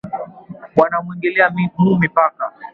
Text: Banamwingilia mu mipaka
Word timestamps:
Banamwingilia 0.77 1.45
mu 1.53 1.91
mipaka 2.01 2.43